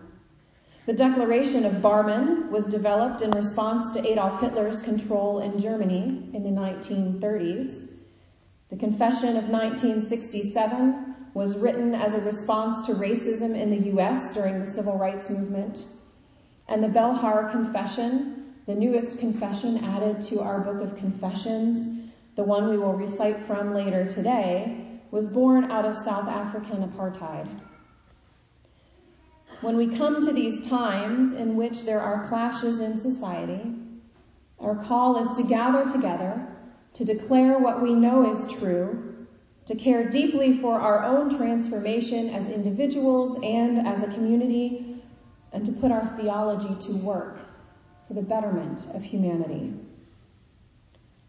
The 0.84 0.92
Declaration 0.92 1.64
of 1.64 1.80
Barmen 1.80 2.50
was 2.50 2.66
developed 2.66 3.22
in 3.22 3.30
response 3.30 3.90
to 3.92 4.06
Adolf 4.06 4.40
Hitler's 4.40 4.82
control 4.82 5.40
in 5.40 5.58
Germany 5.58 6.28
in 6.34 6.42
the 6.42 6.50
1930s. 6.50 7.88
The 8.70 8.76
Confession 8.76 9.36
of 9.36 9.48
1967 9.48 11.11
was 11.34 11.56
written 11.56 11.94
as 11.94 12.14
a 12.14 12.20
response 12.20 12.86
to 12.86 12.94
racism 12.94 13.58
in 13.58 13.70
the 13.70 13.88
U.S. 13.90 14.32
during 14.34 14.60
the 14.60 14.66
Civil 14.66 14.98
Rights 14.98 15.30
Movement. 15.30 15.84
And 16.68 16.82
the 16.82 16.88
Belhar 16.88 17.50
Confession 17.50 18.42
the 18.66 18.74
newest 18.74 19.18
confession 19.18 19.82
added 19.84 20.20
to 20.20 20.40
our 20.40 20.60
book 20.60 20.80
of 20.80 20.96
confessions, 20.96 22.08
the 22.36 22.44
one 22.44 22.68
we 22.68 22.78
will 22.78 22.92
recite 22.92 23.44
from 23.44 23.74
later 23.74 24.06
today, 24.06 25.00
was 25.10 25.28
born 25.28 25.70
out 25.70 25.84
of 25.84 25.96
South 25.96 26.28
African 26.28 26.88
apartheid. 26.88 27.48
When 29.62 29.76
we 29.76 29.96
come 29.96 30.20
to 30.20 30.32
these 30.32 30.64
times 30.66 31.32
in 31.32 31.56
which 31.56 31.84
there 31.84 32.00
are 32.00 32.28
clashes 32.28 32.80
in 32.80 32.96
society, 32.96 33.74
our 34.60 34.76
call 34.76 35.18
is 35.18 35.36
to 35.36 35.42
gather 35.42 35.84
together, 35.92 36.46
to 36.94 37.04
declare 37.04 37.58
what 37.58 37.82
we 37.82 37.94
know 37.94 38.30
is 38.30 38.46
true, 38.52 39.11
to 39.66 39.74
care 39.74 40.08
deeply 40.08 40.58
for 40.58 40.80
our 40.80 41.04
own 41.04 41.34
transformation 41.34 42.30
as 42.30 42.48
individuals 42.48 43.38
and 43.42 43.86
as 43.86 44.02
a 44.02 44.06
community, 44.08 45.02
and 45.52 45.64
to 45.64 45.72
put 45.72 45.92
our 45.92 46.06
theology 46.18 46.74
to 46.86 46.92
work 46.98 47.38
for 48.08 48.14
the 48.14 48.22
betterment 48.22 48.86
of 48.94 49.02
humanity. 49.02 49.72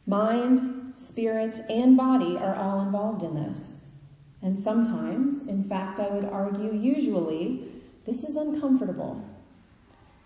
Mind, 0.07 0.93
spirit, 0.95 1.61
and 1.69 1.95
body 1.95 2.37
are 2.37 2.55
all 2.55 2.81
involved 2.81 3.23
in 3.23 3.35
this. 3.35 3.79
And 4.41 4.57
sometimes, 4.57 5.47
in 5.47 5.63
fact, 5.63 5.99
I 5.99 6.09
would 6.09 6.25
argue 6.25 6.73
usually, 6.73 7.69
this 8.05 8.23
is 8.23 8.35
uncomfortable. 8.35 9.23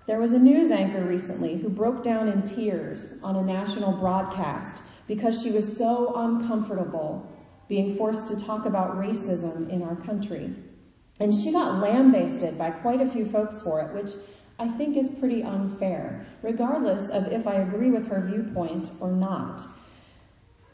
There 0.08 0.20
was 0.20 0.34
a 0.34 0.40
news 0.40 0.72
anchor 0.72 1.04
recently 1.04 1.58
who 1.58 1.70
broke 1.70 2.02
down 2.02 2.28
in 2.30 2.42
tears 2.42 3.20
on 3.22 3.36
a 3.36 3.44
national 3.44 3.92
broadcast 3.92 4.82
because 5.06 5.42
she 5.42 5.52
was 5.52 5.78
so 5.78 6.14
uncomfortable 6.16 7.30
being 7.68 7.98
forced 7.98 8.28
to 8.28 8.36
talk 8.38 8.66
about 8.66 8.98
racism 8.98 9.70
in 9.70 9.82
our 9.82 9.96
country. 9.96 10.54
And 11.20 11.34
she 11.34 11.52
got 11.52 11.82
lambasted 11.82 12.58
by 12.58 12.72
quite 12.72 13.02
a 13.02 13.10
few 13.10 13.26
folks 13.26 13.60
for 13.62 13.82
it, 13.82 13.94
which 13.94 14.14
I 14.60 14.68
think 14.68 14.98
is 14.98 15.08
pretty 15.08 15.44
unfair, 15.44 16.26
regardless 16.42 17.10
of 17.10 17.28
if 17.32 17.46
I 17.48 17.56
agree 17.56 17.92
with 17.92 18.08
her 18.08 18.22
viewpoint 18.22 18.92
or 19.00 19.12
not. 19.12 19.62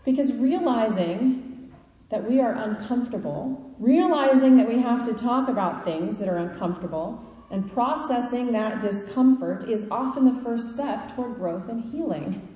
Because 0.06 0.34
realizing 0.34 1.72
that 2.10 2.30
we 2.30 2.40
are 2.40 2.52
uncomfortable, 2.52 3.74
realizing 3.80 4.58
that 4.58 4.68
we 4.68 4.80
have 4.80 5.06
to 5.06 5.14
talk 5.14 5.50
about 5.50 5.84
things 5.84 6.20
that 6.20 6.30
are 6.30 6.38
uncomfortable, 6.38 7.26
and 7.50 7.72
processing 7.72 8.52
that 8.52 8.80
discomfort 8.80 9.70
is 9.70 9.86
often 9.90 10.26
the 10.26 10.42
first 10.42 10.74
step 10.74 11.16
toward 11.16 11.36
growth 11.36 11.70
and 11.70 11.82
healing. 11.92 12.48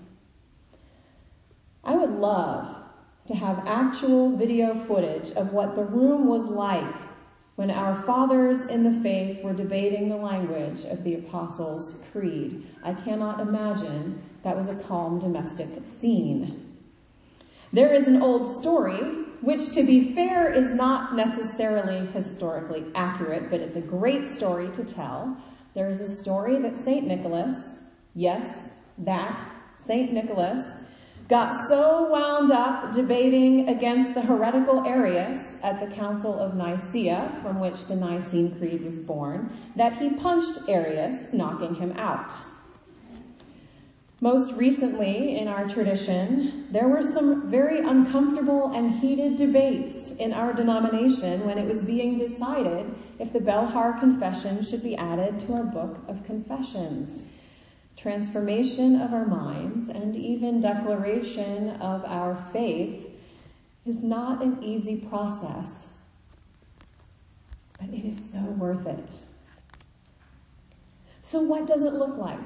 I 1.83 1.95
would 1.95 2.11
love 2.11 2.76
to 3.27 3.35
have 3.35 3.67
actual 3.67 4.35
video 4.35 4.73
footage 4.85 5.31
of 5.31 5.53
what 5.53 5.75
the 5.75 5.83
room 5.83 6.27
was 6.27 6.45
like 6.45 6.95
when 7.55 7.71
our 7.71 8.01
fathers 8.03 8.61
in 8.61 8.83
the 8.83 9.01
faith 9.01 9.43
were 9.43 9.53
debating 9.53 10.09
the 10.09 10.15
language 10.15 10.85
of 10.85 11.03
the 11.03 11.15
Apostles' 11.15 11.95
Creed. 12.11 12.67
I 12.83 12.93
cannot 12.93 13.39
imagine 13.39 14.21
that 14.43 14.55
was 14.55 14.69
a 14.69 14.75
calm 14.75 15.19
domestic 15.19 15.67
scene. 15.83 16.77
There 17.73 17.93
is 17.93 18.07
an 18.07 18.21
old 18.21 18.47
story 18.47 19.25
which 19.41 19.71
to 19.71 19.83
be 19.83 20.13
fair 20.15 20.51
is 20.51 20.73
not 20.73 21.15
necessarily 21.15 22.05
historically 22.07 22.85
accurate, 22.95 23.49
but 23.49 23.59
it's 23.59 23.75
a 23.75 23.81
great 23.81 24.25
story 24.25 24.71
to 24.71 24.83
tell. 24.83 25.37
There's 25.75 26.01
a 26.01 26.09
story 26.09 26.59
that 26.61 26.75
St. 26.75 27.05
Nicholas, 27.05 27.73
yes, 28.15 28.73
that 28.99 29.45
St. 29.75 30.11
Nicholas, 30.11 30.73
got 31.27 31.67
so 31.67 32.09
wound 32.09 32.51
up 32.51 32.93
debating 32.93 33.67
against 33.67 34.13
the 34.13 34.21
heretical 34.21 34.85
Arius 34.85 35.55
at 35.61 35.79
the 35.79 35.93
Council 35.93 36.39
of 36.39 36.55
Nicaea, 36.55 37.37
from 37.41 37.59
which 37.59 37.85
the 37.87 37.95
Nicene 37.95 38.57
Creed 38.57 38.83
was 38.83 38.97
born, 38.97 39.51
that 39.75 39.93
he 39.93 40.09
punched 40.11 40.69
Arius, 40.69 41.27
knocking 41.33 41.75
him 41.75 41.91
out. 41.97 42.33
Most 44.19 44.53
recently 44.53 45.37
in 45.37 45.47
our 45.47 45.67
tradition, 45.67 46.67
there 46.71 46.87
were 46.87 47.03
some 47.03 47.51
very 47.51 47.79
uncomfortable 47.79 48.71
and 48.73 48.91
heated 48.91 49.35
debates 49.35 50.11
in 50.11 50.33
our 50.33 50.53
denomination 50.53 51.45
when 51.45 51.59
it 51.59 51.67
was 51.67 51.83
being 51.83 52.17
decided 52.17 52.95
if 53.19 53.31
the 53.31 53.39
Belhar 53.39 53.99
Confession 53.99 54.63
should 54.63 54.81
be 54.81 54.95
added 54.95 55.39
to 55.41 55.53
our 55.53 55.63
Book 55.65 55.99
of 56.07 56.23
Confessions. 56.23 57.23
Transformation 57.97 59.01
of 59.01 59.13
our 59.13 59.25
minds 59.25 59.89
and 59.89 60.15
even 60.15 60.61
declaration 60.61 61.71
of 61.81 62.05
our 62.05 62.35
faith 62.53 63.09
is 63.85 64.03
not 64.03 64.41
an 64.41 64.63
easy 64.63 64.95
process, 64.95 65.87
but 67.79 67.89
it 67.89 68.05
is 68.05 68.31
so 68.31 68.39
worth 68.39 68.85
it. 68.87 69.21
So 71.21 71.41
what 71.41 71.67
does 71.67 71.83
it 71.83 71.93
look 71.93 72.17
like? 72.17 72.39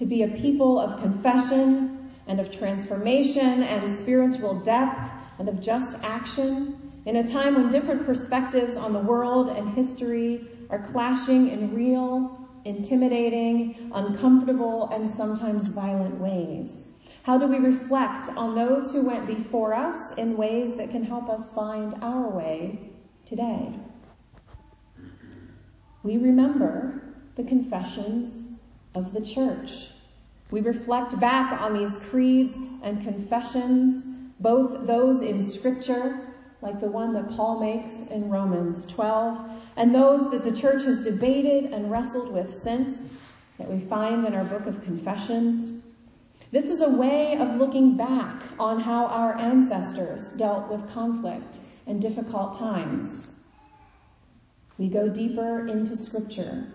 to 0.00 0.06
be 0.06 0.22
a 0.22 0.28
people 0.28 0.80
of 0.80 0.98
confession 0.98 2.10
and 2.26 2.40
of 2.40 2.50
transformation 2.50 3.62
and 3.62 3.86
spiritual 3.86 4.54
depth 4.60 5.10
and 5.38 5.46
of 5.46 5.60
just 5.60 5.94
action 6.02 6.90
in 7.04 7.16
a 7.16 7.26
time 7.26 7.54
when 7.54 7.68
different 7.68 8.06
perspectives 8.06 8.76
on 8.76 8.94
the 8.94 8.98
world 8.98 9.50
and 9.50 9.68
history 9.74 10.48
are 10.70 10.78
clashing 10.78 11.50
in 11.50 11.74
real, 11.74 12.39
intimidating, 12.64 13.90
uncomfortable, 13.94 14.88
and 14.92 15.10
sometimes 15.10 15.68
violent 15.68 16.20
ways. 16.20 16.84
How 17.22 17.38
do 17.38 17.46
we 17.46 17.58
reflect 17.58 18.28
on 18.30 18.54
those 18.54 18.90
who 18.90 19.02
went 19.02 19.26
before 19.26 19.74
us 19.74 20.12
in 20.12 20.36
ways 20.36 20.74
that 20.76 20.90
can 20.90 21.04
help 21.04 21.28
us 21.28 21.50
find 21.50 21.94
our 22.02 22.28
way 22.28 22.90
today? 23.26 23.72
We 26.02 26.16
remember 26.16 27.02
the 27.36 27.44
confessions 27.44 28.46
of 28.94 29.12
the 29.12 29.20
church. 29.20 29.88
We 30.50 30.60
reflect 30.60 31.20
back 31.20 31.60
on 31.60 31.74
these 31.74 31.98
creeds 31.98 32.58
and 32.82 33.02
confessions, 33.02 34.04
both 34.40 34.86
those 34.86 35.22
in 35.22 35.42
scripture, 35.42 36.34
like 36.62 36.80
the 36.80 36.88
one 36.88 37.12
that 37.14 37.30
Paul 37.30 37.60
makes 37.60 38.02
in 38.10 38.28
Romans 38.30 38.86
12, 38.86 39.49
and 39.76 39.94
those 39.94 40.30
that 40.30 40.44
the 40.44 40.52
church 40.52 40.82
has 40.82 41.00
debated 41.00 41.72
and 41.72 41.90
wrestled 41.90 42.32
with 42.32 42.54
since, 42.54 43.06
that 43.58 43.70
we 43.70 43.78
find 43.78 44.24
in 44.24 44.34
our 44.34 44.44
book 44.44 44.66
of 44.66 44.82
confessions. 44.82 45.82
This 46.50 46.68
is 46.68 46.80
a 46.80 46.88
way 46.88 47.36
of 47.38 47.56
looking 47.56 47.96
back 47.96 48.42
on 48.58 48.80
how 48.80 49.06
our 49.06 49.38
ancestors 49.38 50.28
dealt 50.32 50.68
with 50.70 50.90
conflict 50.90 51.60
and 51.86 52.00
difficult 52.00 52.58
times. 52.58 53.28
We 54.78 54.88
go 54.88 55.08
deeper 55.08 55.68
into 55.68 55.94
scripture, 55.94 56.66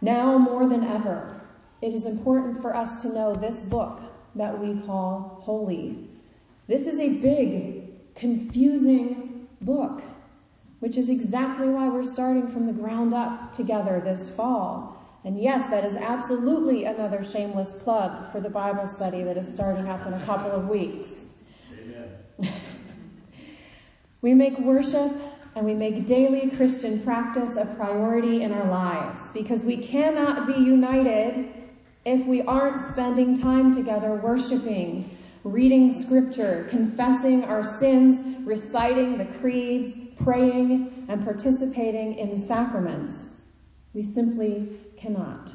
now 0.00 0.38
more 0.38 0.68
than 0.68 0.84
ever, 0.84 1.40
it 1.80 1.94
is 1.94 2.06
important 2.06 2.60
for 2.60 2.74
us 2.74 3.02
to 3.02 3.08
know 3.08 3.34
this 3.34 3.62
book 3.62 4.00
that 4.34 4.58
we 4.58 4.80
call 4.82 5.40
holy. 5.42 6.08
This 6.66 6.86
is 6.86 7.00
a 7.00 7.08
big, 7.08 8.14
confusing 8.14 9.48
book, 9.60 10.02
which 10.80 10.96
is 10.96 11.10
exactly 11.10 11.68
why 11.68 11.88
we're 11.88 12.04
starting 12.04 12.46
from 12.46 12.66
the 12.66 12.72
ground 12.72 13.12
up 13.12 13.52
together 13.52 14.00
this 14.04 14.28
fall. 14.28 14.94
And 15.24 15.40
yes, 15.40 15.68
that 15.70 15.84
is 15.84 15.96
absolutely 15.96 16.84
another 16.84 17.24
shameless 17.24 17.72
plug 17.72 18.30
for 18.30 18.40
the 18.40 18.48
Bible 18.48 18.86
study 18.86 19.22
that 19.24 19.36
is 19.36 19.50
starting 19.50 19.88
up 19.88 20.06
in 20.06 20.14
a 20.14 20.24
couple 20.24 20.52
of 20.52 20.68
weeks. 20.68 21.30
Amen. 21.72 22.52
we 24.22 24.34
make 24.34 24.58
worship 24.58 25.12
and 25.56 25.66
we 25.66 25.74
make 25.74 26.06
daily 26.06 26.50
Christian 26.50 27.02
practice 27.02 27.56
a 27.56 27.64
priority 27.64 28.42
in 28.42 28.52
our 28.52 28.70
lives 28.70 29.30
because 29.30 29.64
we 29.64 29.76
cannot 29.76 30.46
be 30.46 30.54
united 30.54 31.52
if 32.04 32.24
we 32.26 32.42
aren't 32.42 32.80
spending 32.80 33.36
time 33.36 33.74
together 33.74 34.14
worshiping, 34.14 35.17
reading 35.48 35.92
scripture, 35.92 36.66
confessing 36.70 37.44
our 37.44 37.64
sins, 37.64 38.22
reciting 38.46 39.18
the 39.18 39.24
creeds, 39.24 39.96
praying, 40.22 41.06
and 41.08 41.24
participating 41.24 42.18
in 42.18 42.30
the 42.30 42.38
sacraments. 42.38 43.36
We 43.94 44.02
simply 44.02 44.68
cannot. 44.96 45.54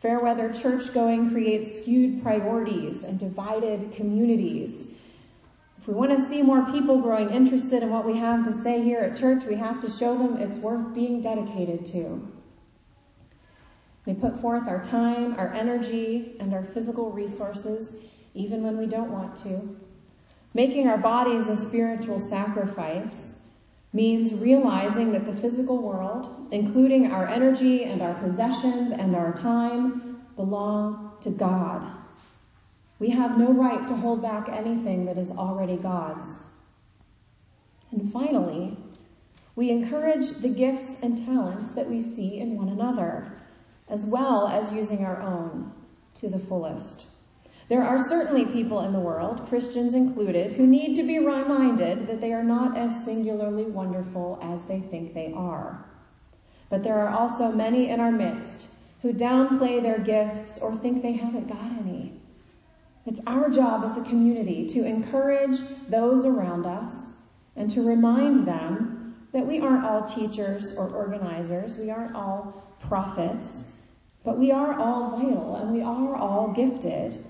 Fairweather 0.00 0.52
church 0.52 0.92
going 0.94 1.30
creates 1.30 1.80
skewed 1.80 2.22
priorities 2.22 3.02
and 3.04 3.18
divided 3.18 3.92
communities. 3.92 4.94
If 5.78 5.88
we 5.88 5.94
want 5.94 6.16
to 6.16 6.28
see 6.28 6.42
more 6.42 6.64
people 6.70 7.00
growing 7.00 7.30
interested 7.30 7.82
in 7.82 7.90
what 7.90 8.06
we 8.06 8.16
have 8.16 8.44
to 8.44 8.52
say 8.52 8.82
here 8.82 9.00
at 9.00 9.16
church, 9.16 9.44
we 9.44 9.56
have 9.56 9.80
to 9.82 9.90
show 9.90 10.16
them 10.16 10.36
it's 10.36 10.58
worth 10.58 10.94
being 10.94 11.20
dedicated 11.20 11.84
to. 11.86 12.26
We 14.06 14.14
put 14.14 14.40
forth 14.40 14.68
our 14.68 14.82
time, 14.82 15.34
our 15.36 15.52
energy, 15.52 16.36
and 16.40 16.54
our 16.54 16.62
physical 16.62 17.10
resources, 17.10 17.96
even 18.38 18.62
when 18.62 18.78
we 18.78 18.86
don't 18.86 19.10
want 19.10 19.34
to. 19.36 19.76
Making 20.54 20.86
our 20.86 20.96
bodies 20.96 21.48
a 21.48 21.56
spiritual 21.56 22.18
sacrifice 22.18 23.34
means 23.92 24.32
realizing 24.32 25.12
that 25.12 25.26
the 25.26 25.34
physical 25.40 25.78
world, 25.78 26.48
including 26.52 27.10
our 27.10 27.26
energy 27.26 27.84
and 27.84 28.00
our 28.00 28.14
possessions 28.14 28.92
and 28.92 29.16
our 29.16 29.32
time, 29.32 30.22
belong 30.36 31.12
to 31.20 31.30
God. 31.30 31.82
We 33.00 33.10
have 33.10 33.38
no 33.38 33.52
right 33.52 33.86
to 33.88 33.94
hold 33.94 34.22
back 34.22 34.48
anything 34.48 35.04
that 35.06 35.18
is 35.18 35.30
already 35.30 35.76
God's. 35.76 36.38
And 37.90 38.12
finally, 38.12 38.76
we 39.56 39.70
encourage 39.70 40.30
the 40.38 40.48
gifts 40.48 40.98
and 41.02 41.24
talents 41.26 41.74
that 41.74 41.90
we 41.90 42.00
see 42.00 42.38
in 42.38 42.56
one 42.56 42.68
another 42.68 43.32
as 43.88 44.04
well 44.04 44.46
as 44.46 44.72
using 44.72 45.04
our 45.04 45.20
own 45.22 45.72
to 46.14 46.28
the 46.28 46.38
fullest. 46.38 47.06
There 47.68 47.84
are 47.84 47.98
certainly 47.98 48.46
people 48.46 48.80
in 48.80 48.92
the 48.92 48.98
world, 48.98 49.46
Christians 49.48 49.92
included, 49.92 50.54
who 50.54 50.66
need 50.66 50.96
to 50.96 51.02
be 51.02 51.18
reminded 51.18 52.06
that 52.06 52.20
they 52.20 52.32
are 52.32 52.42
not 52.42 52.78
as 52.78 53.04
singularly 53.04 53.64
wonderful 53.64 54.38
as 54.42 54.64
they 54.64 54.80
think 54.80 55.12
they 55.12 55.32
are. 55.36 55.84
But 56.70 56.82
there 56.82 56.98
are 56.98 57.10
also 57.10 57.52
many 57.52 57.90
in 57.90 58.00
our 58.00 58.10
midst 58.10 58.68
who 59.02 59.12
downplay 59.12 59.82
their 59.82 59.98
gifts 59.98 60.58
or 60.58 60.76
think 60.76 61.02
they 61.02 61.12
haven't 61.12 61.48
got 61.48 61.70
any. 61.78 62.20
It's 63.06 63.20
our 63.26 63.48
job 63.50 63.84
as 63.84 63.96
a 63.96 64.02
community 64.02 64.66
to 64.68 64.84
encourage 64.84 65.58
those 65.88 66.24
around 66.24 66.66
us 66.66 67.10
and 67.56 67.70
to 67.70 67.86
remind 67.86 68.46
them 68.46 69.14
that 69.32 69.46
we 69.46 69.60
aren't 69.60 69.84
all 69.84 70.04
teachers 70.04 70.72
or 70.72 70.88
organizers. 70.88 71.76
We 71.76 71.90
aren't 71.90 72.14
all 72.14 72.76
prophets. 72.80 73.64
But 74.24 74.38
we 74.38 74.52
are 74.52 74.78
all 74.78 75.18
vital 75.18 75.56
and 75.56 75.70
we 75.70 75.82
are 75.82 76.16
all 76.16 76.52
gifted. 76.52 77.24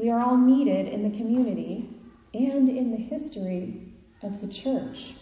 We 0.00 0.08
are 0.08 0.20
all 0.20 0.38
needed 0.38 0.88
in 0.88 1.02
the 1.02 1.14
community 1.14 1.86
and 2.32 2.70
in 2.70 2.90
the 2.90 2.96
history 2.96 3.82
of 4.22 4.40
the 4.40 4.48
church. 4.48 5.12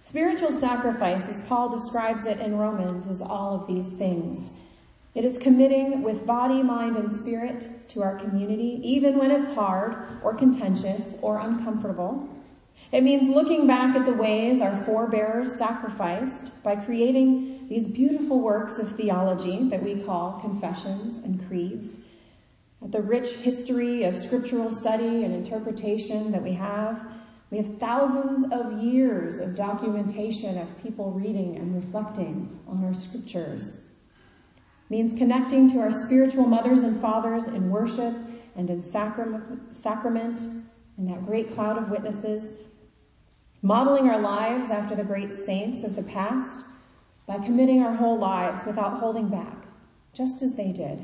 Spiritual 0.00 0.50
sacrifice, 0.58 1.28
as 1.28 1.42
Paul 1.42 1.68
describes 1.68 2.24
it 2.24 2.40
in 2.40 2.56
Romans, 2.56 3.06
is 3.06 3.20
all 3.20 3.54
of 3.54 3.66
these 3.66 3.92
things. 3.92 4.52
It 5.14 5.26
is 5.26 5.36
committing 5.36 6.02
with 6.02 6.24
body, 6.24 6.62
mind, 6.62 6.96
and 6.96 7.12
spirit 7.12 7.68
to 7.88 8.02
our 8.02 8.16
community, 8.16 8.80
even 8.82 9.18
when 9.18 9.30
it's 9.30 9.50
hard 9.50 9.96
or 10.22 10.32
contentious 10.32 11.14
or 11.20 11.40
uncomfortable. 11.40 12.26
It 12.90 13.02
means 13.02 13.28
looking 13.28 13.66
back 13.66 13.94
at 13.96 14.06
the 14.06 14.14
ways 14.14 14.62
our 14.62 14.82
forebears 14.84 15.54
sacrificed 15.54 16.52
by 16.62 16.76
creating 16.76 17.68
these 17.68 17.86
beautiful 17.86 18.40
works 18.40 18.78
of 18.78 18.96
theology 18.96 19.68
that 19.68 19.82
we 19.82 19.96
call 19.96 20.40
confessions 20.40 21.18
and 21.18 21.46
creeds, 21.46 21.98
at 22.82 22.92
the 22.92 23.02
rich 23.02 23.32
history 23.32 24.04
of 24.04 24.16
scriptural 24.16 24.70
study 24.70 25.24
and 25.24 25.34
interpretation 25.34 26.32
that 26.32 26.42
we 26.42 26.52
have. 26.52 27.00
We 27.50 27.58
have 27.58 27.78
thousands 27.78 28.44
of 28.52 28.82
years 28.82 29.38
of 29.38 29.54
documentation 29.54 30.56
of 30.56 30.82
people 30.82 31.10
reading 31.10 31.56
and 31.56 31.74
reflecting 31.74 32.58
on 32.66 32.84
our 32.84 32.94
scriptures. 32.94 33.74
It 33.74 34.90
means 34.90 35.12
connecting 35.12 35.68
to 35.70 35.80
our 35.80 35.92
spiritual 35.92 36.46
mothers 36.46 36.82
and 36.82 37.00
fathers 37.00 37.46
in 37.46 37.70
worship 37.70 38.14
and 38.56 38.70
in 38.70 38.82
sacrament, 38.82 39.76
sacrament 39.76 40.40
in 40.96 41.06
that 41.06 41.26
great 41.26 41.52
cloud 41.52 41.76
of 41.76 41.90
witnesses, 41.90 42.52
modeling 43.62 44.08
our 44.08 44.20
lives 44.20 44.70
after 44.70 44.94
the 44.94 45.04
great 45.04 45.32
saints 45.32 45.84
of 45.84 45.96
the 45.96 46.02
past, 46.02 46.60
by 47.26 47.38
committing 47.38 47.82
our 47.82 47.94
whole 47.94 48.18
lives 48.18 48.64
without 48.66 48.98
holding 48.98 49.28
back, 49.28 49.64
just 50.12 50.42
as 50.42 50.56
they 50.56 50.72
did, 50.72 50.98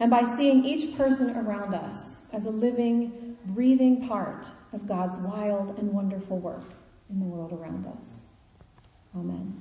and 0.00 0.10
by 0.10 0.24
seeing 0.24 0.64
each 0.64 0.96
person 0.96 1.36
around 1.36 1.74
us 1.74 2.16
as 2.32 2.46
a 2.46 2.50
living, 2.50 3.36
breathing 3.46 4.08
part 4.08 4.50
of 4.72 4.86
God's 4.86 5.16
wild 5.18 5.78
and 5.78 5.92
wonderful 5.92 6.38
work 6.38 6.64
in 7.10 7.20
the 7.20 7.26
world 7.26 7.52
around 7.52 7.86
us. 7.98 8.24
Amen. 9.16 9.60